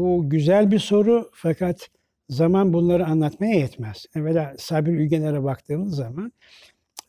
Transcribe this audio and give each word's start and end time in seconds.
Bu 0.00 0.30
güzel 0.30 0.70
bir 0.70 0.78
soru 0.78 1.30
fakat 1.34 1.90
zaman 2.28 2.72
bunları 2.72 3.06
anlatmaya 3.06 3.54
yetmez. 3.54 4.06
Evvela 4.14 4.54
Sabri 4.58 4.90
Ülgener'e 4.90 5.44
baktığımız 5.44 5.96
zaman 5.96 6.32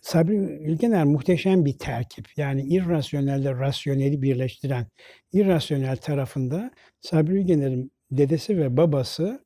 Sabri 0.02 0.36
Ülgener 0.36 1.04
muhteşem 1.04 1.66
bir 1.66 1.77
terkip. 1.77 2.38
Yani 2.38 2.62
irrasyonelle 2.62 3.54
rasyoneli 3.56 4.22
birleştiren 4.22 4.88
irrasyonel 5.33 5.98
tarafında 5.98 6.72
Sabri 7.01 7.33
Ülgener'in 7.33 7.92
dedesi 8.12 8.58
ve 8.58 8.77
babası 8.77 9.46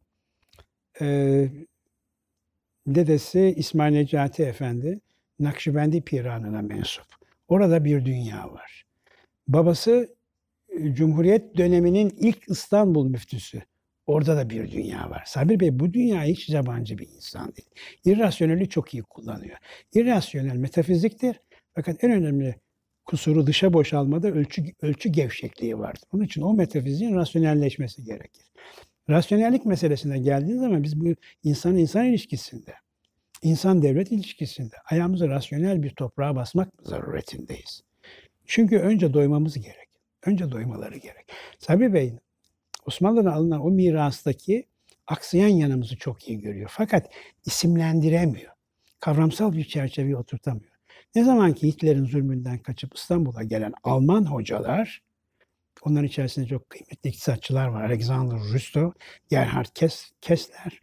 e, 1.02 1.06
dedesi 2.88 3.54
İsmail 3.58 3.94
Necati 3.94 4.44
Efendi 4.44 5.00
Nakşibendi 5.40 6.02
Piranı'na 6.02 6.62
mensup. 6.62 7.08
Orada 7.48 7.86
bir 7.86 8.06
dünya 8.06 8.54
var. 8.54 8.86
Babası 9.48 10.16
Cumhuriyet 10.94 11.58
döneminin 11.58 12.10
ilk 12.20 12.50
İstanbul 12.50 13.10
müftüsü. 13.10 13.62
Orada 14.08 14.38
da 14.38 14.50
bir 14.50 14.72
dünya 14.72 15.10
var. 15.10 15.24
Sabir 15.26 15.60
Bey 15.60 15.80
bu 15.80 15.94
dünya 15.94 16.24
hiç 16.24 16.50
yabancı 16.50 16.98
bir 16.98 17.08
insan 17.08 17.54
değil. 17.56 17.70
İrrasyoneli 18.06 18.70
çok 18.70 18.94
iyi 18.94 19.04
kullanıyor. 19.04 19.58
İrrasyonel 19.94 20.56
metafiziktir. 20.56 21.40
Fakat 21.76 22.04
en 22.04 22.12
önemli 22.12 22.56
kusuru 23.06 23.48
dışa 23.48 23.74
boşalmada 23.74 24.28
ölçü, 24.28 24.64
ölçü 24.82 25.10
gevşekliği 25.10 25.80
vardır. 25.80 26.04
Onun 26.12 26.24
için 26.24 26.42
o 26.42 26.54
metafiziğin 26.54 27.16
rasyonelleşmesi 27.16 28.04
gerekir. 28.04 28.46
Rasyonellik 29.10 29.66
meselesine 29.66 30.20
geldiği 30.20 30.58
zaman 30.58 30.84
biz 30.84 31.00
bu 31.00 31.16
insan 31.44 31.78
insan 31.78 32.06
ilişkisinde, 32.06 32.74
insan 33.42 33.82
devlet 33.82 34.12
ilişkisinde 34.12 34.76
ayağımızı 34.92 35.30
rasyonel 35.30 35.84
bir 35.84 35.90
toprağa 35.90 36.36
basmak 36.36 36.70
zaruretindeyiz. 36.84 37.82
Çünkü 38.46 38.78
önce 38.78 39.14
doymamız 39.14 39.56
gerek. 39.56 39.85
Önce 40.26 40.52
doymaları 40.52 40.98
gerek. 40.98 41.32
Sabri 41.60 41.94
Bey 41.94 42.14
Osmanlı'dan 42.86 43.32
alınan 43.32 43.66
o 43.66 43.70
mirastaki 43.70 44.68
aksayan 45.08 45.48
yanımızı 45.48 45.98
çok 45.98 46.30
iyi 46.30 46.40
görüyor. 46.40 46.72
Fakat 46.74 47.10
isimlendiremiyor. 47.46 48.52
Kavramsal 49.00 49.54
bir 49.54 49.64
çerçeveye 49.64 50.18
oturtamıyor. 50.18 50.72
Ne 51.16 51.24
zaman 51.24 51.54
ki 51.54 51.68
Hitler'in 51.68 52.06
zulmünden 52.06 52.58
kaçıp 52.58 52.96
İstanbul'a 52.96 53.44
gelen 53.44 53.74
Alman 53.84 54.26
hocalar, 54.26 55.04
onların 55.82 56.08
içerisinde 56.08 56.48
çok 56.48 56.70
kıymetli 56.70 57.10
iktisatçılar 57.10 57.68
var. 57.68 57.84
Alexander 57.84 58.38
Rusto, 58.38 58.94
Gerhard 59.30 59.66
Kessler, 60.22 60.82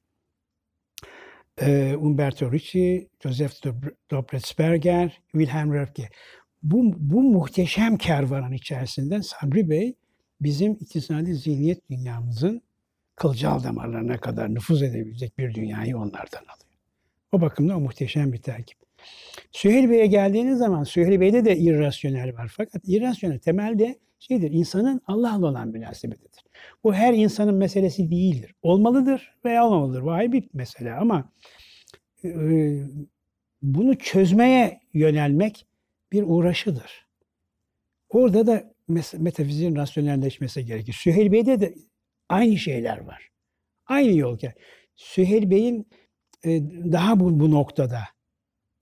Umberto 1.96 2.52
Ricci, 2.52 3.08
Joseph 3.22 3.52
Dobretsberger, 4.10 5.22
Wilhelm 5.32 5.74
Röpke. 5.74 6.08
Bu, 6.62 6.94
bu 6.96 7.22
muhteşem 7.22 7.96
kervanın 7.96 8.52
içerisinden 8.52 9.20
Sabri 9.20 9.70
Bey 9.70 9.94
bizim 10.40 10.72
iktisadi 10.72 11.34
zihniyet 11.34 11.90
dünyamızın 11.90 12.62
kılcal 13.14 13.64
damarlarına 13.64 14.18
kadar 14.18 14.54
nüfuz 14.54 14.82
edebilecek 14.82 15.38
bir 15.38 15.54
dünyayı 15.54 15.96
onlardan 15.96 16.42
alıyor. 16.42 16.78
O 17.32 17.40
bakımda 17.40 17.76
o 17.76 17.80
muhteşem 17.80 18.32
bir 18.32 18.42
terkip. 18.42 18.78
Süheyl 19.52 19.90
Bey'e 19.90 20.06
geldiğiniz 20.06 20.58
zaman 20.58 20.84
Süheyl 20.84 21.20
Bey'de 21.20 21.44
de 21.44 21.56
irrasyonel 21.56 22.34
var. 22.34 22.52
Fakat 22.56 22.82
irrasyonel 22.84 23.38
temelde 23.38 23.98
şeydir, 24.18 24.50
insanın 24.50 25.00
Allah'la 25.06 25.46
olan 25.46 25.68
münasebetidir. 25.68 26.44
Bu 26.84 26.94
her 26.94 27.14
insanın 27.14 27.54
meselesi 27.54 28.10
değildir. 28.10 28.54
Olmalıdır 28.62 29.34
veya 29.44 29.66
olmamalıdır. 29.66 30.06
Ayrı 30.06 30.32
bir 30.32 30.48
mesele 30.54 30.92
ama 30.92 31.32
e, 32.24 32.30
bunu 33.62 33.98
çözmeye 33.98 34.80
yönelmek 34.94 35.66
bir 36.12 36.22
uğraşıdır. 36.26 37.06
Orada 38.08 38.46
da 38.46 38.72
metafiziğin 39.18 39.76
rasyonelleşmesi 39.76 40.66
gerekir. 40.66 40.92
Süheyl 40.92 41.32
Bey'de 41.32 41.60
de 41.60 41.74
aynı 42.28 42.56
şeyler 42.56 42.98
var. 42.98 43.28
Aynı 43.86 44.16
yol. 44.16 44.38
Süheyl 44.96 45.50
Bey'in 45.50 45.86
e, 46.44 46.60
daha 46.92 47.20
bu, 47.20 47.40
bu 47.40 47.50
noktada 47.50 48.00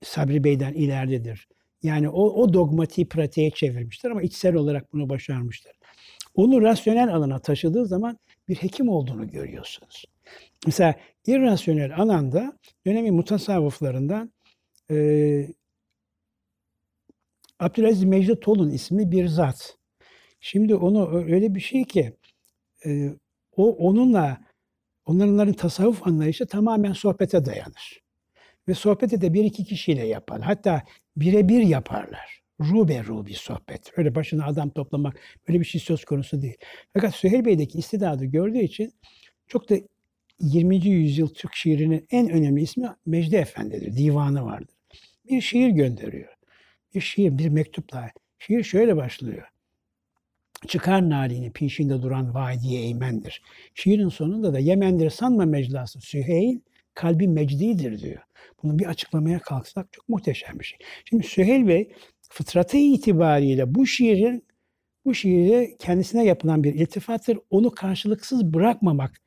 Sabri 0.03 0.43
Bey'den 0.43 0.73
ileridedir. 0.73 1.47
Yani 1.83 2.09
o, 2.09 2.23
o 2.23 2.53
dogmatiği 2.53 3.07
pratiğe 3.07 3.51
çevirmiştir 3.51 4.11
ama 4.11 4.21
içsel 4.21 4.55
olarak 4.55 4.93
bunu 4.93 5.09
başarmıştır. 5.09 5.71
Onu 6.35 6.61
rasyonel 6.61 7.15
alana 7.15 7.39
taşıdığı 7.39 7.85
zaman 7.85 8.17
bir 8.47 8.55
hekim 8.55 8.89
olduğunu 8.89 9.27
görüyorsunuz. 9.27 10.05
Mesela 10.65 10.95
irrasyonel 11.27 11.95
alanda 11.95 12.53
dönemin 12.85 13.13
mutasavvıflarından 13.13 14.33
e, 14.91 15.47
Abdülaziz 17.61 18.03
Mecid 18.03 18.35
Tolun 18.41 18.69
ismi 18.69 19.11
bir 19.11 19.27
zat. 19.27 19.77
Şimdi 20.39 20.75
onu 20.75 21.15
öyle 21.15 21.55
bir 21.55 21.59
şey 21.59 21.83
ki 21.83 22.13
e, 22.85 23.09
o 23.55 23.71
onunla 23.71 24.37
onların 25.05 25.53
tasavvuf 25.53 26.07
anlayışı 26.07 26.45
tamamen 26.45 26.93
sohbete 26.93 27.45
dayanır. 27.45 28.01
Ve 28.67 28.73
sohbeti 28.73 29.21
de 29.21 29.33
bir 29.33 29.43
iki 29.43 29.63
kişiyle 29.63 30.07
yapar. 30.07 30.41
Hatta 30.41 30.83
birebir 31.15 31.61
yaparlar. 31.61 32.41
Rube 32.61 33.03
rubi 33.03 33.33
sohbet. 33.33 33.91
Öyle 33.97 34.15
başına 34.15 34.45
adam 34.45 34.69
toplamak 34.69 35.19
böyle 35.47 35.59
bir 35.59 35.65
şey 35.65 35.81
söz 35.81 36.05
konusu 36.05 36.41
değil. 36.41 36.57
Fakat 36.93 37.15
Süheyl 37.15 37.45
Bey'deki 37.45 37.77
istidadı 37.77 38.25
gördüğü 38.25 38.61
için 38.61 38.93
çok 39.47 39.69
da 39.69 39.75
20. 40.39 40.75
yüzyıl 40.87 41.27
Türk 41.27 41.55
şiirinin 41.55 42.07
en 42.11 42.29
önemli 42.29 42.61
ismi 42.61 42.87
Mecdi 43.05 43.35
Efendi'dir. 43.35 43.97
Divanı 43.97 44.45
vardır. 44.45 44.75
Bir 45.29 45.41
şiir 45.41 45.69
gönderiyor. 45.69 46.40
Şiir, 46.99 47.37
bir 47.37 47.49
mektupla. 47.49 48.11
Şiir 48.39 48.63
şöyle 48.63 48.97
başlıyor. 48.97 49.47
Çıkar 50.67 51.09
nalini 51.09 51.51
peşinde 51.51 52.01
duran 52.01 52.33
vadiye 52.33 52.81
eğmendir. 52.83 53.41
Şiirin 53.75 54.09
sonunda 54.09 54.53
da 54.53 54.59
Yemendir 54.59 55.09
sanma 55.09 55.45
meclası 55.45 56.01
Süheyl 56.01 56.59
kalbi 56.93 57.27
mecdidir 57.27 57.99
diyor. 57.99 58.21
Bunu 58.63 58.79
bir 58.79 58.85
açıklamaya 58.85 59.39
kalksak 59.39 59.87
çok 59.91 60.09
muhteşem 60.09 60.59
bir 60.59 60.65
şey. 60.65 60.79
Şimdi 61.05 61.23
Süheyl 61.23 61.67
Bey 61.67 61.91
fıtratı 62.29 62.77
itibariyle 62.77 63.75
bu 63.75 63.87
şiirin 63.87 64.43
bu 65.05 65.13
şiiri 65.13 65.75
kendisine 65.79 66.25
yapılan 66.25 66.63
bir 66.63 66.73
iltifattır. 66.73 67.39
Onu 67.49 67.71
karşılıksız 67.71 68.43
bırakmamak 68.53 69.21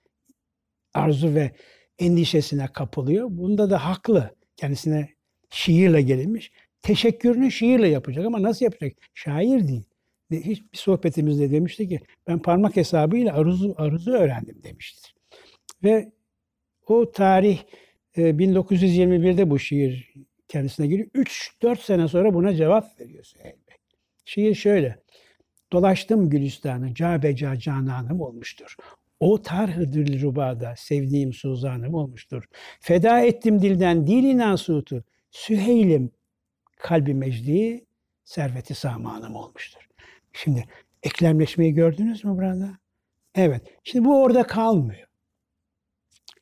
arzu 0.94 1.34
ve 1.34 1.52
endişesine 1.98 2.66
kapılıyor. 2.72 3.28
Bunda 3.30 3.70
da 3.70 3.84
haklı. 3.84 4.34
Kendisine 4.56 5.08
şiirle 5.50 6.02
gelinmiş. 6.02 6.52
Teşekkürünü 6.84 7.50
şiirle 7.50 7.88
yapacak 7.88 8.26
ama 8.26 8.42
nasıl 8.42 8.64
yapacak? 8.64 8.92
Şair 9.14 9.68
değil. 9.68 9.84
Hiç 10.30 10.62
bir 10.72 10.78
sohbetimizde 10.78 11.50
demişti 11.50 11.88
ki 11.88 12.00
ben 12.26 12.38
parmak 12.38 12.76
hesabıyla 12.76 13.34
aruz'u 13.34 13.74
aruz'u 13.78 14.12
öğrendim 14.12 14.62
demiştir. 14.62 15.14
Ve 15.84 16.12
o 16.86 17.12
tarih 17.12 17.58
1921'de 18.16 19.42
e, 19.42 19.50
bu 19.50 19.58
şiir 19.58 20.14
kendisine 20.48 20.86
giriyor. 20.86 21.08
3-4 21.08 21.76
sene 21.80 22.08
sonra 22.08 22.34
buna 22.34 22.54
cevap 22.54 23.00
veriyor 23.00 23.24
Süheyl 23.24 23.56
Bey. 23.68 23.76
Şiir 24.24 24.54
şöyle. 24.54 24.98
Dolaştım 25.72 26.30
Gülistan'ı, 26.30 26.94
cabeca 26.94 27.56
cananım 27.56 28.20
olmuştur. 28.20 28.76
O 29.20 29.42
tarhı 29.42 29.92
rubada 30.22 30.74
sevdiğim 30.76 31.32
suzanım 31.32 31.94
olmuştur. 31.94 32.44
Feda 32.80 33.20
ettim 33.20 33.62
dilden 33.62 34.06
dili 34.06 34.38
nasutu. 34.38 35.04
Süheylim 35.30 36.10
kalbi 36.76 37.14
mecdi, 37.14 37.84
serveti 38.24 38.74
samanım 38.74 39.36
olmuştur. 39.36 39.88
Şimdi 40.32 40.64
eklemleşmeyi 41.02 41.74
gördünüz 41.74 42.24
mü 42.24 42.36
burada? 42.36 42.78
Evet. 43.34 43.62
Şimdi 43.84 44.04
bu 44.04 44.22
orada 44.22 44.42
kalmıyor. 44.42 45.08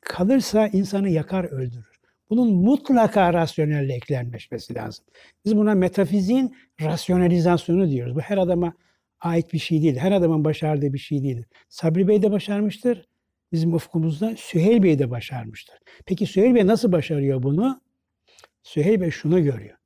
Kalırsa 0.00 0.66
insanı 0.66 1.08
yakar 1.08 1.44
öldürür. 1.44 1.92
Bunun 2.30 2.54
mutlaka 2.54 3.32
rasyonelle 3.32 3.94
eklemleşmesi 3.94 4.74
lazım. 4.74 5.04
Biz 5.44 5.56
buna 5.56 5.74
metafiziğin 5.74 6.56
rasyonalizasyonu 6.80 7.90
diyoruz. 7.90 8.16
Bu 8.16 8.20
her 8.20 8.38
adama 8.38 8.74
ait 9.20 9.52
bir 9.52 9.58
şey 9.58 9.82
değil. 9.82 9.96
Her 9.96 10.12
adamın 10.12 10.44
başardığı 10.44 10.92
bir 10.92 10.98
şey 10.98 11.22
değil. 11.22 11.44
Sabri 11.68 12.08
Bey 12.08 12.22
de 12.22 12.30
başarmıştır. 12.30 13.08
Bizim 13.52 13.74
ufkumuzda 13.74 14.36
Süheyl 14.36 14.82
Bey 14.82 14.98
de 14.98 15.10
başarmıştır. 15.10 15.78
Peki 16.06 16.26
Süheyl 16.26 16.54
Bey 16.54 16.66
nasıl 16.66 16.92
başarıyor 16.92 17.42
bunu? 17.42 17.80
Süheyl 18.62 19.00
Bey 19.00 19.10
şunu 19.10 19.42
görüyor. 19.42 19.76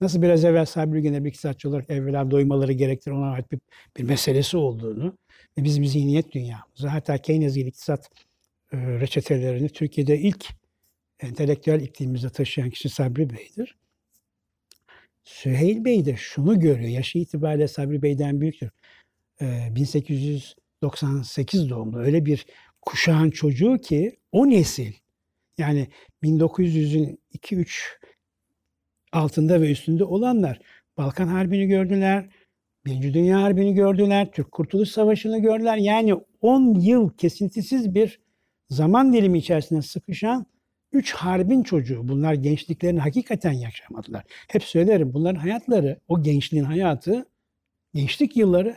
Nasıl 0.00 0.22
biraz 0.22 0.44
evvel 0.44 0.66
Sabri 0.66 1.02
Güner 1.02 1.24
bir 1.24 1.28
iktisatçı 1.28 1.68
olarak 1.68 1.90
evvela 1.90 2.30
doymaları 2.30 2.72
gerektir 2.72 3.10
ona 3.10 3.30
ait 3.30 3.52
bir, 3.52 3.60
bir 3.96 4.02
meselesi 4.02 4.56
olduğunu 4.56 5.18
ve 5.58 5.64
bizim 5.64 5.84
zihniyet 5.84 6.32
dünyamızı 6.32 6.88
hatta 6.88 7.18
Keynes'in 7.18 7.66
iktisat 7.66 8.10
e, 8.72 8.76
reçetelerini 8.76 9.68
Türkiye'de 9.68 10.18
ilk 10.18 10.46
entelektüel 11.20 11.80
iklimimize 11.80 12.30
taşıyan 12.30 12.70
kişi 12.70 12.88
Sabri 12.88 13.30
Bey'dir. 13.30 13.76
Süheyl 15.24 15.84
Bey 15.84 16.04
de 16.04 16.16
şunu 16.16 16.60
görüyor. 16.60 16.88
Yaşı 16.88 17.18
itibariyle 17.18 17.68
Sabri 17.68 18.02
Bey'den 18.02 18.40
büyüktür. 18.40 18.70
E, 19.40 19.68
1898 19.70 21.70
doğumlu. 21.70 21.98
Öyle 21.98 22.26
bir 22.26 22.46
kuşağın 22.82 23.30
çocuğu 23.30 23.78
ki 23.78 24.16
o 24.32 24.50
nesil 24.50 24.92
yani 25.58 25.88
1900'ün 26.22 27.18
2-3 27.34 27.98
altında 29.12 29.60
ve 29.60 29.70
üstünde 29.70 30.04
olanlar 30.04 30.60
Balkan 30.96 31.28
Harbi'ni 31.28 31.66
gördüler, 31.66 32.28
Birinci 32.86 33.14
Dünya 33.14 33.42
Harbi'ni 33.42 33.74
gördüler, 33.74 34.32
Türk 34.32 34.52
Kurtuluş 34.52 34.88
Savaşı'nı 34.88 35.38
gördüler. 35.38 35.76
Yani 35.76 36.14
10 36.40 36.74
yıl 36.74 37.10
kesintisiz 37.16 37.94
bir 37.94 38.20
zaman 38.70 39.12
dilimi 39.12 39.38
içerisinde 39.38 39.82
sıkışan 39.82 40.46
üç 40.92 41.12
harbin 41.12 41.62
çocuğu. 41.62 42.08
Bunlar 42.08 42.34
gençliklerini 42.34 43.00
hakikaten 43.00 43.52
yaşamadılar. 43.52 44.24
Hep 44.28 44.64
söylerim 44.64 45.14
bunların 45.14 45.40
hayatları, 45.40 46.00
o 46.08 46.22
gençliğin 46.22 46.64
hayatı, 46.64 47.28
gençlik 47.94 48.36
yılları 48.36 48.76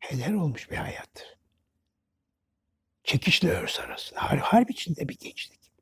heder 0.00 0.32
olmuş 0.32 0.70
bir 0.70 0.76
hayattır. 0.76 1.38
Çekişle 3.04 3.50
örs 3.50 3.80
arasında. 3.80 4.22
Har 4.22 4.38
harp 4.38 4.70
içinde 4.70 5.08
bir 5.08 5.18
gençlik. 5.18 5.72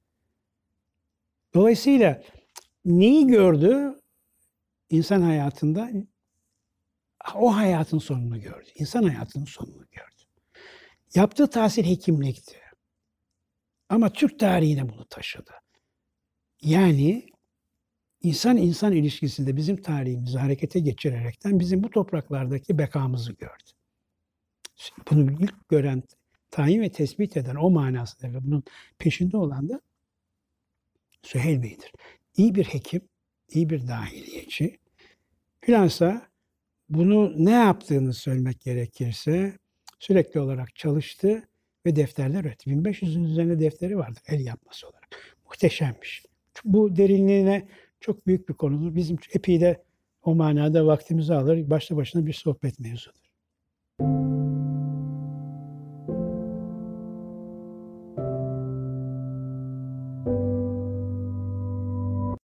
Dolayısıyla 1.54 2.22
neyi 2.86 3.26
gördü 3.26 4.00
insan 4.90 5.22
hayatında? 5.22 5.90
O 7.34 7.56
hayatın 7.56 7.98
sonunu 7.98 8.40
gördü. 8.40 8.68
İnsan 8.74 9.02
hayatının 9.02 9.44
sonunu 9.44 9.86
gördü. 9.92 10.22
Yaptığı 11.14 11.50
tahsil 11.50 11.84
hekimlikti. 11.84 12.56
Ama 13.88 14.12
Türk 14.12 14.38
tarihine 14.38 14.88
bunu 14.88 15.04
taşıdı. 15.04 15.50
Yani 16.62 17.26
insan 18.22 18.56
insan 18.56 18.92
ilişkisinde 18.92 19.56
bizim 19.56 19.82
tarihimizi 19.82 20.38
harekete 20.38 20.80
geçirerekten 20.80 21.60
bizim 21.60 21.82
bu 21.82 21.90
topraklardaki 21.90 22.78
bekamızı 22.78 23.32
gördü. 23.32 23.70
Bunu 25.10 25.32
ilk 25.32 25.68
gören, 25.68 26.02
tayin 26.50 26.82
ve 26.82 26.92
tespit 26.92 27.36
eden 27.36 27.54
o 27.54 27.70
manasında 27.70 28.32
ve 28.32 28.44
bunun 28.44 28.64
peşinde 28.98 29.36
olan 29.36 29.68
da 29.68 29.80
Süheyl 31.22 31.62
Bey'dir. 31.62 31.92
İyi 32.36 32.54
bir 32.54 32.64
hekim, 32.64 33.00
iyi 33.50 33.70
bir 33.70 33.88
dahiliyeci. 33.88 34.78
Hülasa 35.68 36.26
bunu 36.88 37.44
ne 37.44 37.50
yaptığını 37.50 38.14
söylemek 38.14 38.60
gerekirse 38.60 39.58
sürekli 39.98 40.40
olarak 40.40 40.76
çalıştı 40.76 41.48
ve 41.86 41.96
defterler 41.96 42.44
üretti. 42.44 42.70
1500'ün 42.70 43.24
üzerinde 43.24 43.60
defteri 43.60 43.98
vardır 43.98 44.22
el 44.26 44.46
yapması 44.46 44.88
olarak. 44.88 45.36
Muhteşemmiş. 45.44 46.24
Bu 46.64 46.96
derinliğine 46.96 47.68
çok 48.00 48.26
büyük 48.26 48.48
bir 48.48 48.54
konudur. 48.54 48.94
Bizim 48.94 49.18
epey 49.32 49.60
de 49.60 49.82
o 50.22 50.34
manada 50.34 50.86
vaktimizi 50.86 51.34
alır. 51.34 51.70
Başlı 51.70 51.96
başına 51.96 52.26
bir 52.26 52.32
sohbet 52.32 52.80
mevzudur. 52.80 53.25